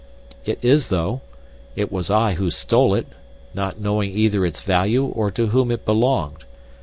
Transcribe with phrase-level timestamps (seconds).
[0.45, 1.21] "It is, though.
[1.75, 3.05] It was I who stole it,
[3.53, 6.43] not knowing either its value or to whom it belonged.